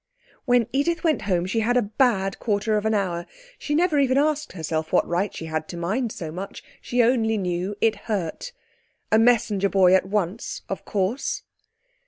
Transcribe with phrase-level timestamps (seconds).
[0.45, 3.27] When Edith went home she had a bad quarter of an hour.
[3.59, 7.37] She never even asked herself what right she had to mind so much; she only
[7.37, 8.51] knew it hurt.
[9.11, 11.43] A messenger boy at once, of course.